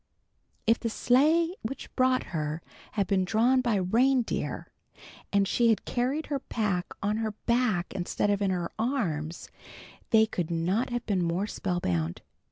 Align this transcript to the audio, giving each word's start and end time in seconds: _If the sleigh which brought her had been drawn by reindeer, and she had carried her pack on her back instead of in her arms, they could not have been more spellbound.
_If 0.65 0.79
the 0.79 0.89
sleigh 0.89 1.55
which 1.61 1.95
brought 1.95 2.33
her 2.33 2.63
had 2.93 3.05
been 3.05 3.23
drawn 3.23 3.61
by 3.61 3.75
reindeer, 3.75 4.65
and 5.31 5.47
she 5.47 5.69
had 5.69 5.85
carried 5.85 6.25
her 6.25 6.39
pack 6.39 6.87
on 7.03 7.17
her 7.17 7.33
back 7.45 7.93
instead 7.93 8.31
of 8.31 8.41
in 8.41 8.49
her 8.49 8.71
arms, 8.79 9.47
they 10.09 10.25
could 10.25 10.49
not 10.49 10.89
have 10.89 11.05
been 11.05 11.21
more 11.23 11.45
spellbound. 11.45 12.23